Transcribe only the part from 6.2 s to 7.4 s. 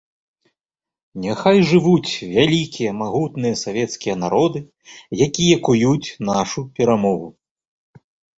нашу перамогу!